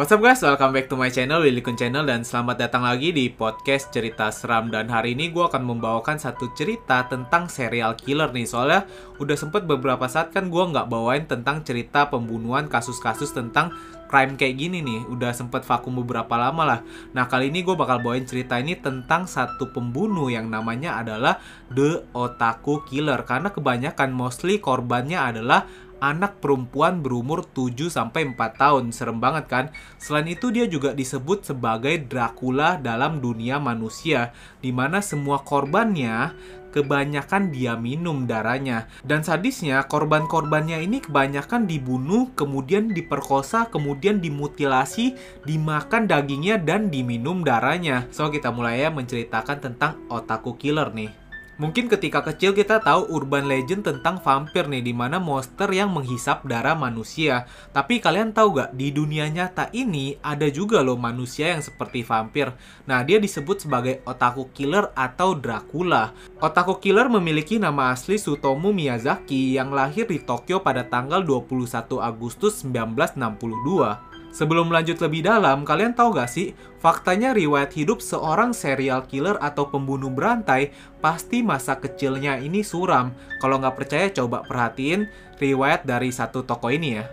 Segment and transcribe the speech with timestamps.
[0.00, 3.12] What's up guys, welcome back to my channel, Willy Kun Channel Dan selamat datang lagi
[3.12, 4.72] di podcast cerita seram.
[4.72, 8.48] Dan hari ini gue akan membawakan satu cerita tentang serial killer nih.
[8.48, 8.88] Soalnya
[9.20, 13.76] udah sempet beberapa saat kan gue nggak bawain tentang cerita pembunuhan kasus-kasus tentang
[14.08, 15.04] crime kayak gini nih.
[15.04, 16.80] Udah sempet vakum beberapa lama lah.
[17.12, 22.08] Nah kali ini gue bakal bawain cerita ini tentang satu pembunuh yang namanya adalah The
[22.16, 23.20] Otaku Killer.
[23.28, 25.68] Karena kebanyakan mostly korbannya adalah
[26.00, 28.84] anak perempuan berumur 7 sampai 4 tahun.
[28.90, 29.64] Serem banget kan?
[30.00, 36.34] Selain itu dia juga disebut sebagai Dracula dalam dunia manusia di mana semua korbannya
[36.70, 38.86] kebanyakan dia minum darahnya.
[39.02, 48.06] Dan sadisnya, korban-korbannya ini kebanyakan dibunuh, kemudian diperkosa, kemudian dimutilasi, dimakan dagingnya, dan diminum darahnya.
[48.14, 51.19] So, kita mulai ya menceritakan tentang otaku killer nih.
[51.60, 56.48] Mungkin ketika kecil kita tahu urban legend tentang vampir nih, di mana monster yang menghisap
[56.48, 57.44] darah manusia.
[57.76, 62.48] Tapi kalian tahu gak, di dunia nyata ini ada juga loh manusia yang seperti vampir.
[62.88, 66.16] Nah, dia disebut sebagai Otaku Killer atau Dracula.
[66.40, 72.64] Otaku Killer memiliki nama asli Sutomu Miyazaki yang lahir di Tokyo pada tanggal 21 Agustus
[72.64, 74.09] 1962.
[74.30, 79.66] Sebelum lanjut lebih dalam, kalian tahu gak sih, faktanya riwayat hidup seorang serial killer atau
[79.66, 80.70] pembunuh berantai
[81.02, 83.10] pasti masa kecilnya ini suram.
[83.42, 85.10] Kalau nggak percaya coba perhatiin
[85.42, 87.04] riwayat dari satu toko ini ya.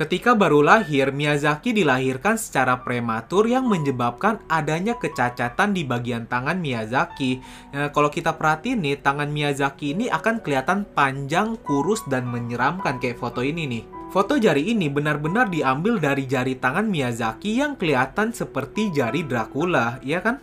[0.00, 7.44] Ketika baru lahir, Miyazaki dilahirkan secara prematur yang menyebabkan adanya kecacatan di bagian tangan Miyazaki.
[7.76, 13.20] Nah, kalau kita perhatiin nih, tangan Miyazaki ini akan kelihatan panjang, kurus, dan menyeramkan kayak
[13.20, 13.99] foto ini nih.
[14.10, 20.18] Foto jari ini benar-benar diambil dari jari tangan Miyazaki yang kelihatan seperti jari Dracula, ya
[20.18, 20.42] kan?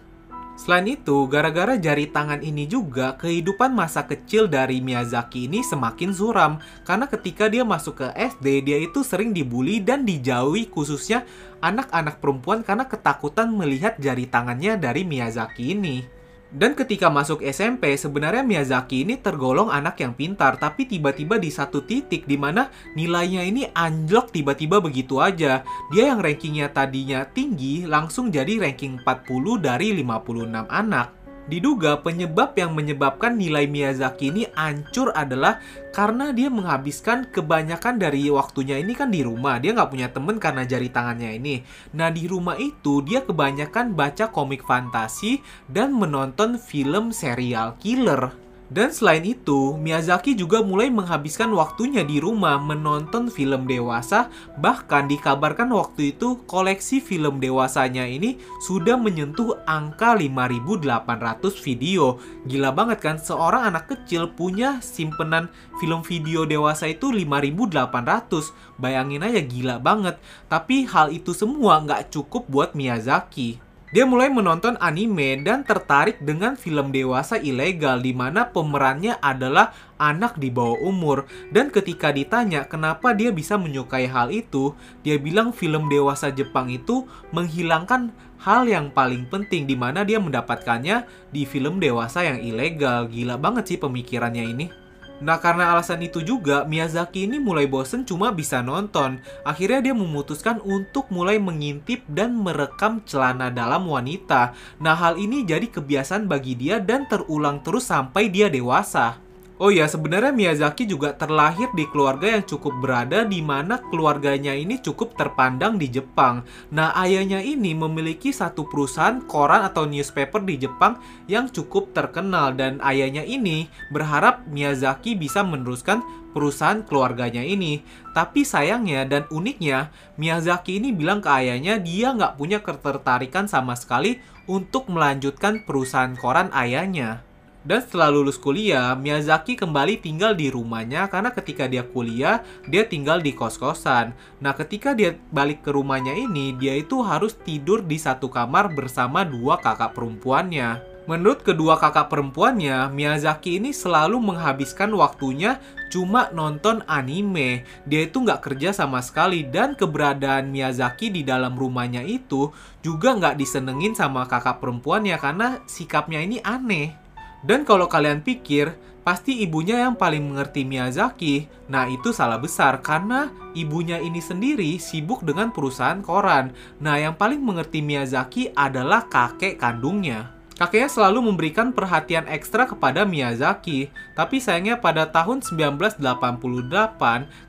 [0.55, 6.63] Selain itu, gara-gara jari tangan ini juga, kehidupan masa kecil dari Miyazaki ini semakin suram.
[6.87, 11.27] Karena ketika dia masuk ke SD, dia itu sering dibully dan dijauhi khususnya
[11.59, 16.16] anak-anak perempuan karena ketakutan melihat jari tangannya dari Miyazaki ini.
[16.47, 21.83] Dan ketika masuk SMP, sebenarnya Miyazaki ini tergolong anak yang pintar, tapi tiba-tiba di satu
[21.83, 25.67] titik di mana nilainya ini anjlok tiba-tiba begitu aja.
[25.91, 31.16] Dia yang rankingnya tadinya tinggi, langsung jadi ranking 40 dari 56 anak.
[31.47, 35.63] Diduga penyebab yang menyebabkan nilai Miyazaki ini hancur adalah
[35.95, 39.55] karena dia menghabiskan kebanyakan dari waktunya ini kan di rumah.
[39.55, 41.63] Dia nggak punya temen karena jari tangannya ini.
[41.95, 45.39] Nah di rumah itu dia kebanyakan baca komik fantasi
[45.71, 48.46] dan menonton film serial killer.
[48.67, 54.27] Dan selain itu, Miyazaki juga mulai menghabiskan waktunya di rumah menonton film dewasa,
[54.59, 62.19] bahkan dikabarkan waktu itu koleksi film dewasanya ini sudah menyentuh angka 5800 video.
[62.43, 65.47] Gila banget kan, seorang anak kecil punya simpenan
[65.79, 68.51] film video dewasa itu 5800.
[68.75, 70.19] Bayangin aja gila banget.
[70.51, 73.66] Tapi hal itu semua nggak cukup buat Miyazaki.
[73.87, 80.35] Dia mulai menonton anime dan tertarik dengan film dewasa ilegal di mana pemerannya adalah anak
[80.35, 81.23] di bawah umur.
[81.55, 84.75] Dan ketika ditanya kenapa dia bisa menyukai hal itu,
[85.07, 88.11] dia bilang film dewasa Jepang itu menghilangkan
[88.43, 93.07] hal yang paling penting di mana dia mendapatkannya di film dewasa yang ilegal.
[93.07, 94.86] Gila banget sih pemikirannya ini.
[95.17, 99.17] Nah karena alasan itu juga Miyazaki ini mulai bosen cuma bisa nonton.
[99.41, 104.53] Akhirnya dia memutuskan untuk mulai mengintip dan merekam celana dalam wanita.
[104.77, 109.26] Nah hal ini jadi kebiasaan bagi dia dan terulang terus sampai dia dewasa
[109.57, 114.77] Oh ya, sebenarnya Miyazaki juga terlahir di keluarga yang cukup berada di mana keluarganya ini
[114.77, 116.45] cukup terpandang di Jepang.
[116.69, 122.77] Nah, ayahnya ini memiliki satu perusahaan koran atau newspaper di Jepang yang cukup terkenal dan
[122.85, 126.05] ayahnya ini berharap Miyazaki bisa meneruskan
[126.37, 127.81] perusahaan keluarganya ini.
[128.13, 129.89] Tapi sayangnya dan uniknya,
[130.21, 136.53] Miyazaki ini bilang ke ayahnya dia nggak punya ketertarikan sama sekali untuk melanjutkan perusahaan koran
[136.53, 137.26] ayahnya.
[137.65, 143.19] Dan setelah lulus kuliah, Miyazaki kembali tinggal di rumahnya karena ketika dia kuliah, dia tinggal
[143.19, 144.13] di kos-kosan.
[144.39, 149.27] Nah, ketika dia balik ke rumahnya ini, dia itu harus tidur di satu kamar bersama
[149.27, 150.97] dua kakak perempuannya.
[151.07, 155.55] Menurut kedua kakak perempuannya, Miyazaki ini selalu menghabiskan waktunya
[155.87, 157.63] cuma nonton anime.
[157.87, 162.51] Dia itu nggak kerja sama sekali dan keberadaan Miyazaki di dalam rumahnya itu
[162.83, 167.06] juga nggak disenengin sama kakak perempuannya karena sikapnya ini aneh.
[167.41, 168.73] Dan kalau kalian pikir,
[169.07, 171.47] pasti ibunya yang paling mengerti Miyazaki.
[171.71, 176.51] Nah, itu salah besar karena ibunya ini sendiri sibuk dengan perusahaan koran.
[176.83, 180.36] Nah, yang paling mengerti Miyazaki adalah kakek kandungnya.
[180.57, 186.01] Kakeknya selalu memberikan perhatian ekstra kepada Miyazaki, tapi sayangnya pada tahun 1988,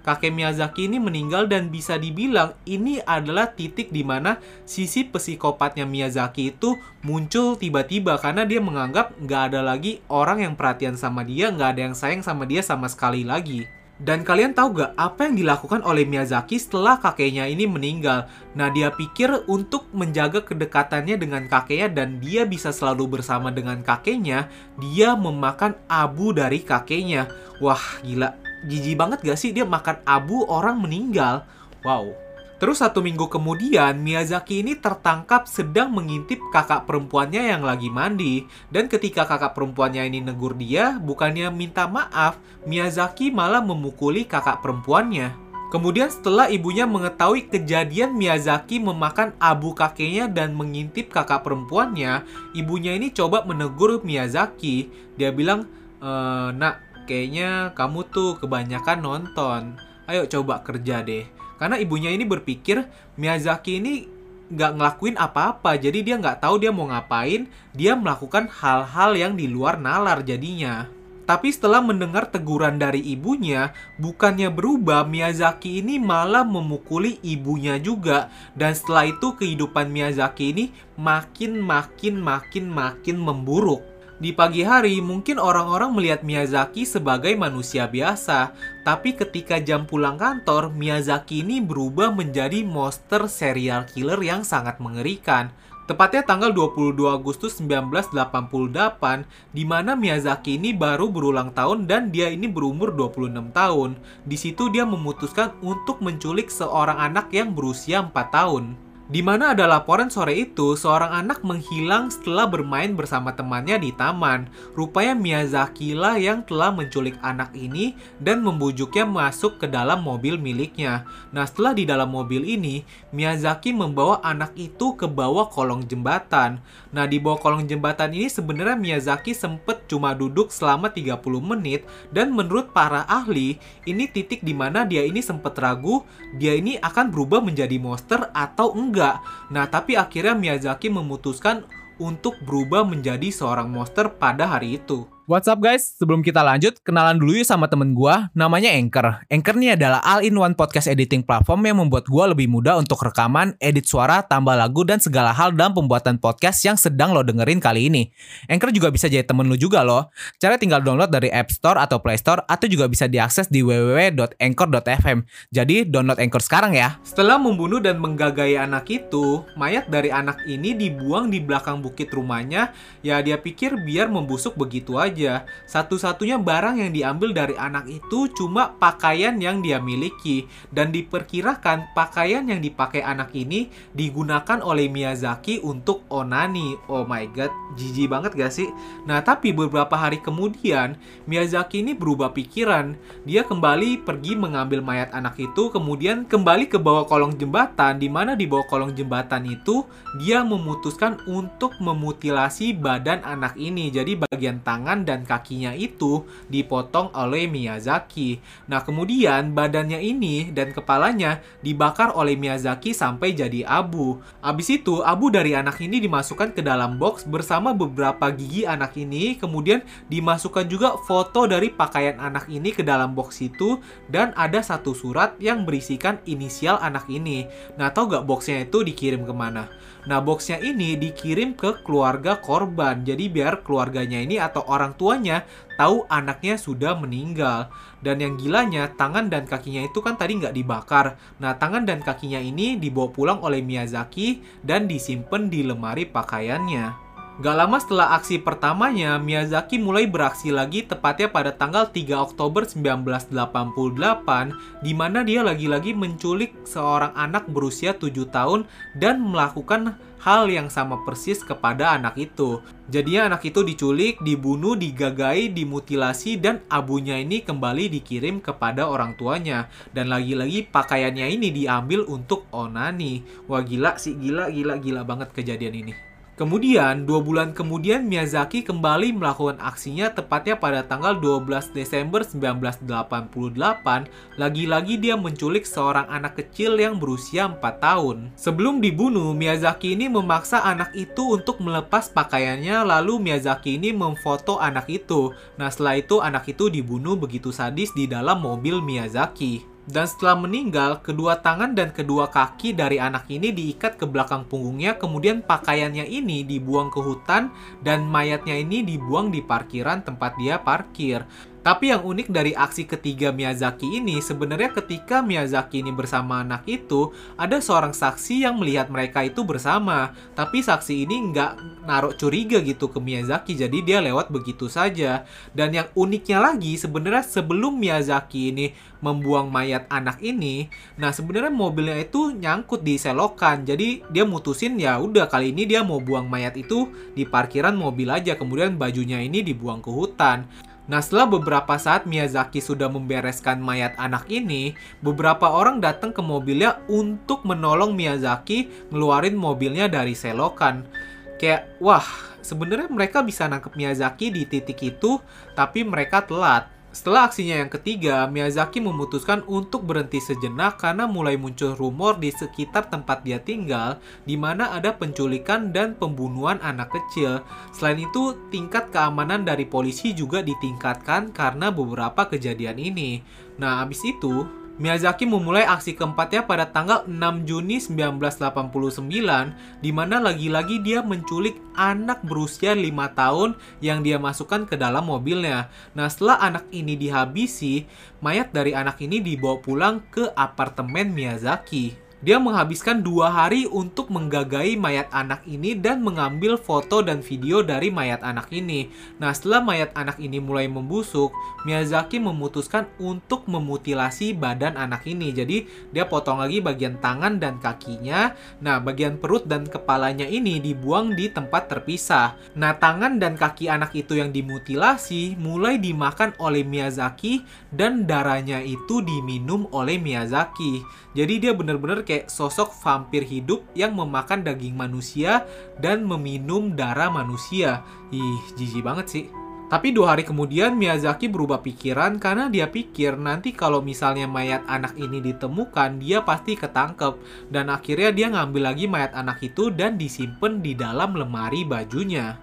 [0.05, 4.37] kakek Miyazaki ini meninggal dan bisa dibilang ini adalah titik di mana
[4.69, 11.00] sisi psikopatnya Miyazaki itu muncul tiba-tiba karena dia menganggap nggak ada lagi orang yang perhatian
[11.00, 13.77] sama dia, nggak ada yang sayang sama dia sama sekali lagi.
[13.98, 18.30] Dan kalian tahu gak apa yang dilakukan oleh Miyazaki setelah kakeknya ini meninggal?
[18.54, 24.46] Nah, dia pikir untuk menjaga kedekatannya dengan kakeknya dan dia bisa selalu bersama dengan kakeknya,
[24.78, 27.26] dia memakan abu dari kakeknya.
[27.58, 28.38] Wah, gila.
[28.70, 31.42] Jijik banget gak sih dia makan abu orang meninggal?
[31.82, 32.27] Wow.
[32.58, 38.50] Terus satu minggu kemudian, Miyazaki ini tertangkap sedang mengintip kakak perempuannya yang lagi mandi.
[38.66, 42.34] Dan ketika kakak perempuannya ini negur dia, bukannya minta maaf,
[42.66, 45.38] Miyazaki malah memukuli kakak perempuannya.
[45.70, 52.26] Kemudian setelah ibunya mengetahui kejadian Miyazaki memakan abu kakeknya dan mengintip kakak perempuannya,
[52.58, 54.90] ibunya ini coba menegur Miyazaki.
[55.14, 55.70] Dia bilang,
[56.02, 56.10] e,
[56.58, 59.62] nak, kayaknya kamu tuh kebanyakan nonton.
[60.10, 61.38] Ayo coba kerja deh.
[61.58, 62.87] Karena ibunya ini berpikir
[63.19, 64.06] Miyazaki ini
[64.49, 69.44] nggak ngelakuin apa-apa, jadi dia nggak tahu dia mau ngapain, dia melakukan hal-hal yang di
[69.44, 70.88] luar nalar jadinya.
[71.28, 78.32] Tapi setelah mendengar teguran dari ibunya, bukannya berubah, Miyazaki ini malah memukuli ibunya juga.
[78.56, 80.64] Dan setelah itu kehidupan Miyazaki ini
[80.96, 83.97] makin makin makin makin memburuk.
[84.19, 88.50] Di pagi hari, mungkin orang-orang melihat Miyazaki sebagai manusia biasa,
[88.82, 95.55] tapi ketika jam pulang kantor, Miyazaki ini berubah menjadi monster serial killer yang sangat mengerikan.
[95.87, 99.23] Tepatnya tanggal 22 Agustus 1988,
[99.55, 104.03] di mana Miyazaki ini baru berulang tahun dan dia ini berumur 26 tahun.
[104.26, 108.88] Di situ dia memutuskan untuk menculik seorang anak yang berusia 4 tahun.
[109.08, 114.52] Di mana ada laporan sore itu, seorang anak menghilang setelah bermain bersama temannya di taman.
[114.76, 121.08] Rupanya Miyazaki lah yang telah menculik anak ini dan membujuknya masuk ke dalam mobil miliknya.
[121.32, 126.60] Nah, setelah di dalam mobil ini, Miyazaki membawa anak itu ke bawah kolong jembatan.
[126.93, 132.28] Nah, di bawah kolong jembatan ini sebenarnya Miyazaki sempat cuma duduk selama 30 menit dan
[132.28, 133.56] menurut para ahli,
[133.88, 136.05] ini titik di mana dia ini sempat ragu,
[136.37, 139.22] dia ini akan berubah menjadi monster atau enggak enggak.
[139.54, 141.62] Nah, tapi akhirnya Miyazaki memutuskan
[142.02, 145.06] untuk berubah menjadi seorang monster pada hari itu.
[145.28, 145.92] What's up guys?
[146.00, 149.28] Sebelum kita lanjut, kenalan dulu yuk sama temen gue, namanya Anchor.
[149.28, 153.84] Anchor ini adalah all-in-one podcast editing platform yang membuat gue lebih mudah untuk rekaman, edit
[153.84, 158.08] suara, tambah lagu, dan segala hal dalam pembuatan podcast yang sedang lo dengerin kali ini.
[158.48, 160.08] Anchor juga bisa jadi temen lo juga loh.
[160.40, 165.28] Cara tinggal download dari App Store atau Play Store, atau juga bisa diakses di www.anchor.fm.
[165.52, 166.96] Jadi download Anchor sekarang ya.
[167.04, 172.72] Setelah membunuh dan menggagai anak itu, mayat dari anak ini dibuang di belakang bukit rumahnya,
[173.04, 175.43] ya dia pikir biar membusuk begitu aja aja.
[175.67, 182.47] Satu-satunya barang yang diambil dari anak itu cuma pakaian yang dia miliki dan diperkirakan pakaian
[182.47, 186.79] yang dipakai anak ini digunakan oleh Miyazaki untuk onani.
[186.87, 188.70] Oh my god, jijik banget gak sih?
[189.10, 190.94] Nah, tapi beberapa hari kemudian
[191.27, 192.94] Miyazaki ini berubah pikiran.
[193.27, 198.39] Dia kembali pergi mengambil mayat anak itu, kemudian kembali ke bawah kolong jembatan di mana
[198.39, 199.82] di bawah kolong jembatan itu
[200.22, 203.91] dia memutuskan untuk memutilasi badan anak ini.
[203.91, 208.44] Jadi bagian tangan dan kakinya itu dipotong oleh Miyazaki.
[208.69, 214.20] Nah, kemudian badannya ini dan kepalanya dibakar oleh Miyazaki sampai jadi abu.
[214.44, 219.41] Abis itu, abu dari anak ini dimasukkan ke dalam box bersama beberapa gigi anak ini,
[219.41, 219.81] kemudian
[220.12, 223.81] dimasukkan juga foto dari pakaian anak ini ke dalam box itu,
[224.12, 227.48] dan ada satu surat yang berisikan inisial anak ini.
[227.81, 229.70] Nah, tau gak boxnya itu dikirim ke mana?
[230.08, 233.06] Nah, boxnya ini dikirim ke keluarga korban.
[233.06, 235.46] Jadi biar keluarganya ini atau orang tuanya
[235.78, 237.70] tahu anaknya sudah meninggal.
[238.02, 241.14] Dan yang gilanya, tangan dan kakinya itu kan tadi nggak dibakar.
[241.38, 247.07] Nah, tangan dan kakinya ini dibawa pulang oleh Miyazaki dan disimpan di lemari pakaiannya.
[247.38, 254.82] Gak lama setelah aksi pertamanya, Miyazaki mulai beraksi lagi tepatnya pada tanggal 3 Oktober 1988
[254.82, 258.66] di mana dia lagi-lagi menculik seorang anak berusia 7 tahun
[258.98, 262.58] dan melakukan hal yang sama persis kepada anak itu.
[262.90, 269.70] Jadinya anak itu diculik, dibunuh, digagai, dimutilasi, dan abunya ini kembali dikirim kepada orang tuanya.
[269.94, 273.22] Dan lagi-lagi pakaiannya ini diambil untuk onani.
[273.46, 276.07] Wah gila sih, gila, gila, gila banget kejadian ini.
[276.38, 284.06] Kemudian, dua bulan kemudian Miyazaki kembali melakukan aksinya tepatnya pada tanggal 12 Desember 1988.
[284.38, 288.30] Lagi-lagi dia menculik seorang anak kecil yang berusia 4 tahun.
[288.38, 294.86] Sebelum dibunuh, Miyazaki ini memaksa anak itu untuk melepas pakaiannya lalu Miyazaki ini memfoto anak
[294.86, 295.34] itu.
[295.58, 299.78] Nah setelah itu anak itu dibunuh begitu sadis di dalam mobil Miyazaki.
[299.88, 305.00] Dan setelah meninggal, kedua tangan dan kedua kaki dari anak ini diikat ke belakang punggungnya,
[305.00, 307.48] kemudian pakaiannya ini dibuang ke hutan,
[307.80, 311.24] dan mayatnya ini dibuang di parkiran tempat dia parkir.
[311.58, 317.12] Tapi yang unik dari aksi ketiga Miyazaki ini, sebenarnya ketika Miyazaki ini bersama anak itu,
[317.34, 320.15] ada seorang saksi yang melihat mereka itu bersama.
[320.32, 325.27] Tapi saksi ini nggak naruh curiga gitu ke Miyazaki, jadi dia lewat begitu saja.
[325.53, 330.67] Dan yang uniknya lagi, sebenarnya sebelum Miyazaki ini membuang mayat anak ini,
[330.98, 333.62] nah sebenarnya mobilnya itu nyangkut di selokan.
[333.67, 338.10] Jadi dia mutusin ya udah kali ini dia mau buang mayat itu di parkiran mobil
[338.10, 340.46] aja, kemudian bajunya ini dibuang ke hutan.
[340.88, 344.72] Nah, setelah beberapa saat Miyazaki sudah membereskan mayat anak ini,
[345.04, 350.88] beberapa orang datang ke mobilnya untuk menolong Miyazaki ngeluarin mobilnya dari selokan.
[351.36, 352.08] Kayak, wah,
[352.40, 355.20] sebenarnya mereka bisa nangkep Miyazaki di titik itu,
[355.52, 356.78] tapi mereka telat.
[356.88, 362.88] Setelah aksinya yang ketiga, Miyazaki memutuskan untuk berhenti sejenak karena mulai muncul rumor di sekitar
[362.88, 367.44] tempat dia tinggal di mana ada penculikan dan pembunuhan anak kecil.
[367.76, 373.20] Selain itu, tingkat keamanan dari polisi juga ditingkatkan karena beberapa kejadian ini.
[373.60, 374.48] Nah, abis itu,
[374.79, 382.23] Miyazaki memulai aksi keempatnya pada tanggal 6 Juni 1989 di mana lagi-lagi dia menculik anak
[382.23, 382.87] berusia 5
[383.19, 385.67] tahun yang dia masukkan ke dalam mobilnya.
[385.99, 387.91] Nah, setelah anak ini dihabisi,
[388.23, 392.07] mayat dari anak ini dibawa pulang ke apartemen Miyazaki.
[392.19, 397.94] Dia menghabiskan dua hari untuk menggagai mayat anak ini dan mengambil foto dan video dari
[397.94, 398.91] mayat anak ini.
[399.22, 401.31] Nah, setelah mayat anak ini mulai membusuk,
[401.63, 405.31] Miyazaki memutuskan untuk memutilasi badan anak ini.
[405.31, 408.34] Jadi, dia potong lagi bagian tangan dan kakinya.
[408.58, 412.34] Nah, bagian perut dan kepalanya ini dibuang di tempat terpisah.
[412.58, 419.06] Nah, tangan dan kaki anak itu yang dimutilasi mulai dimakan oleh Miyazaki dan darahnya itu
[419.06, 420.82] diminum oleh Miyazaki.
[421.15, 425.44] Jadi dia benar-benar kayak sosok vampir hidup yang memakan daging manusia
[425.77, 427.84] dan meminum darah manusia.
[428.08, 429.27] Ih, jijik banget sih.
[429.69, 434.96] Tapi dua hari kemudian Miyazaki berubah pikiran karena dia pikir nanti kalau misalnya mayat anak
[434.96, 437.20] ini ditemukan dia pasti ketangkep
[437.53, 442.41] dan akhirnya dia ngambil lagi mayat anak itu dan disimpan di dalam lemari bajunya.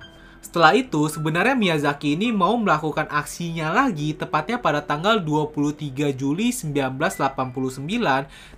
[0.55, 7.83] Setelah itu, sebenarnya Miyazaki ini mau melakukan aksinya lagi tepatnya pada tanggal 23 Juli 1989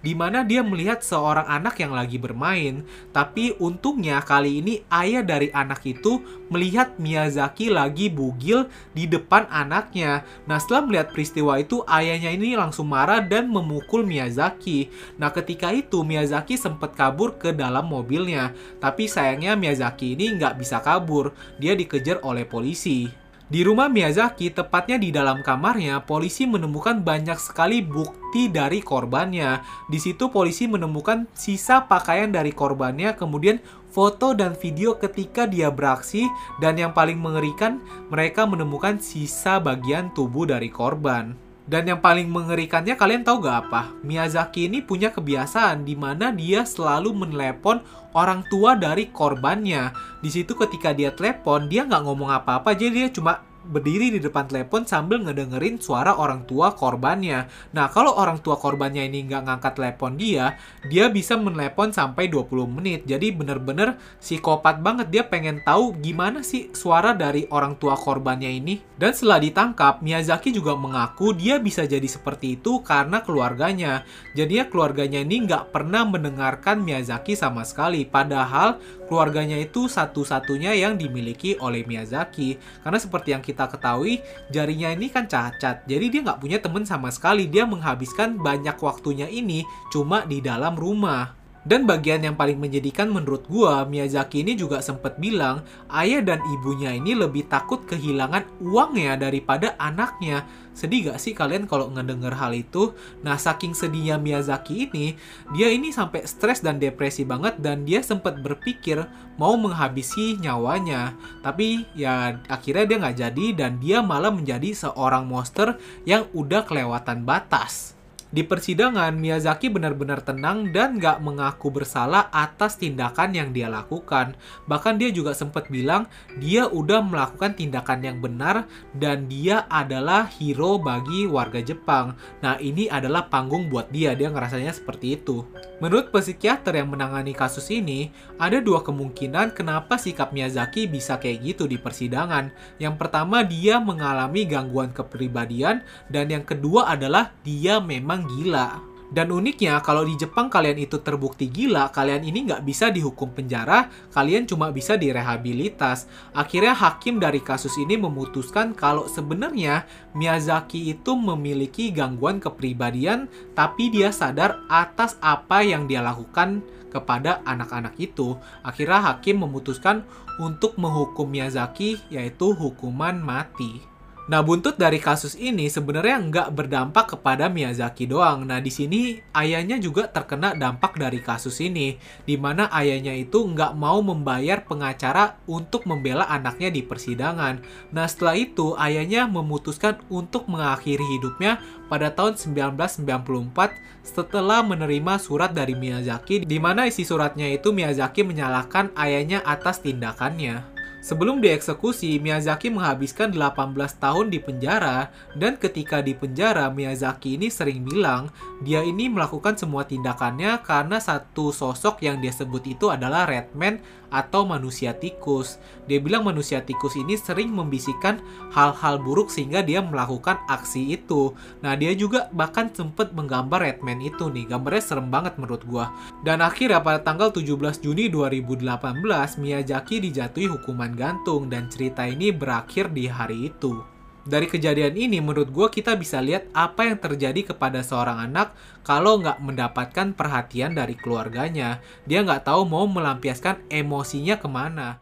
[0.06, 2.86] di mana dia melihat seorang anak yang lagi bermain.
[3.10, 6.22] Tapi untungnya kali ini ayah dari anak itu
[6.54, 10.22] melihat Miyazaki lagi bugil di depan anaknya.
[10.46, 14.94] Nah, setelah melihat peristiwa itu, ayahnya ini langsung marah dan memukul Miyazaki.
[15.18, 18.54] Nah, ketika itu Miyazaki sempat kabur ke dalam mobilnya.
[18.78, 21.34] Tapi sayangnya Miyazaki ini nggak bisa kabur.
[21.58, 23.08] Dia dikejar oleh polisi.
[23.48, 29.64] Di rumah Miyazaki, tepatnya di dalam kamarnya, polisi menemukan banyak sekali bukti dari korbannya.
[29.88, 36.28] Di situ polisi menemukan sisa pakaian dari korbannya, kemudian foto dan video ketika dia beraksi,
[36.60, 37.80] dan yang paling mengerikan,
[38.12, 41.47] mereka menemukan sisa bagian tubuh dari korban.
[41.68, 43.92] Dan yang paling mengerikannya kalian tahu gak apa?
[44.00, 47.84] Miyazaki ini punya kebiasaan di mana dia selalu menelepon
[48.16, 49.92] orang tua dari korbannya.
[50.24, 54.48] Di situ ketika dia telepon, dia nggak ngomong apa-apa, jadi dia cuma berdiri di depan
[54.48, 57.52] telepon sambil ngedengerin suara orang tua korbannya.
[57.76, 60.56] Nah, kalau orang tua korbannya ini nggak ngangkat telepon dia,
[60.88, 63.04] dia bisa menelepon sampai 20 menit.
[63.04, 65.12] Jadi bener-bener psikopat banget.
[65.12, 68.80] Dia pengen tahu gimana sih suara dari orang tua korbannya ini.
[68.98, 74.08] Dan setelah ditangkap, Miyazaki juga mengaku dia bisa jadi seperti itu karena keluarganya.
[74.34, 78.08] Jadinya keluarganya ini nggak pernah mendengarkan Miyazaki sama sekali.
[78.08, 82.60] Padahal keluarganya itu satu-satunya yang dimiliki oleh Miyazaki.
[82.84, 84.20] Karena seperti yang kita ketahui,
[84.52, 85.88] jarinya ini kan cacat.
[85.88, 87.48] Jadi dia nggak punya teman sama sekali.
[87.48, 91.37] Dia menghabiskan banyak waktunya ini cuma di dalam rumah.
[91.68, 96.96] Dan bagian yang paling menyedihkan menurut gua, Miyazaki ini juga sempat bilang ayah dan ibunya
[96.96, 100.48] ini lebih takut kehilangan uangnya daripada anaknya.
[100.72, 102.96] Sedih gak sih kalian kalau ngedenger hal itu?
[103.20, 105.20] Nah, saking sedihnya Miyazaki ini,
[105.52, 109.04] dia ini sampai stres dan depresi banget dan dia sempat berpikir
[109.36, 111.20] mau menghabisi nyawanya.
[111.44, 115.76] Tapi ya akhirnya dia nggak jadi dan dia malah menjadi seorang monster
[116.08, 117.97] yang udah kelewatan batas.
[118.28, 124.36] Di persidangan, Miyazaki benar-benar tenang dan gak mengaku bersalah atas tindakan yang dia lakukan.
[124.68, 130.76] Bahkan dia juga sempat bilang dia udah melakukan tindakan yang benar dan dia adalah hero
[130.76, 132.20] bagi warga Jepang.
[132.44, 135.48] Nah ini adalah panggung buat dia, dia ngerasanya seperti itu.
[135.80, 141.64] Menurut psikiater yang menangani kasus ini, ada dua kemungkinan kenapa sikap Miyazaki bisa kayak gitu
[141.64, 142.52] di persidangan.
[142.76, 148.70] Yang pertama dia mengalami gangguan kepribadian dan yang kedua adalah dia memang memang gila.
[149.08, 153.88] Dan uniknya, kalau di Jepang kalian itu terbukti gila, kalian ini nggak bisa dihukum penjara,
[154.12, 156.12] kalian cuma bisa direhabilitas.
[156.36, 164.12] Akhirnya hakim dari kasus ini memutuskan kalau sebenarnya Miyazaki itu memiliki gangguan kepribadian, tapi dia
[164.12, 166.60] sadar atas apa yang dia lakukan
[166.92, 168.36] kepada anak-anak itu.
[168.60, 170.04] Akhirnya hakim memutuskan
[170.36, 173.97] untuk menghukum Miyazaki, yaitu hukuman mati.
[174.28, 178.44] Nah, buntut dari kasus ini sebenarnya nggak berdampak kepada Miyazaki doang.
[178.44, 181.96] Nah, di sini ayahnya juga terkena dampak dari kasus ini,
[182.28, 187.64] di mana ayahnya itu nggak mau membayar pengacara untuk membela anaknya di persidangan.
[187.96, 195.72] Nah, setelah itu ayahnya memutuskan untuk mengakhiri hidupnya pada tahun 1994 setelah menerima surat dari
[195.72, 200.77] Miyazaki, di mana isi suratnya itu Miyazaki menyalahkan ayahnya atas tindakannya.
[201.08, 205.08] Sebelum dieksekusi, Miyazaki menghabiskan 18 tahun di penjara.
[205.40, 208.28] Dan ketika di penjara, Miyazaki ini sering bilang
[208.60, 213.80] dia ini melakukan semua tindakannya karena satu sosok yang dia sebut itu adalah Redman
[214.14, 215.60] atau manusia tikus.
[215.88, 218.20] Dia bilang manusia tikus ini sering membisikkan
[218.52, 221.36] hal-hal buruk sehingga dia melakukan aksi itu.
[221.64, 224.48] Nah, dia juga bahkan sempat menggambar Redman itu nih.
[224.48, 225.92] Gambarnya serem banget menurut gua.
[226.24, 232.92] Dan akhirnya pada tanggal 17 Juni 2018, Miyazaki dijatuhi hukuman gantung dan cerita ini berakhir
[232.92, 233.97] di hari itu.
[234.28, 238.52] Dari kejadian ini, menurut gue kita bisa lihat apa yang terjadi kepada seorang anak
[238.84, 241.80] kalau nggak mendapatkan perhatian dari keluarganya.
[242.04, 245.00] Dia nggak tahu mau melampiaskan emosinya ke mana.